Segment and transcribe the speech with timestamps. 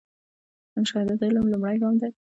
[0.79, 2.09] مشاهده د علم لومړی ګام دی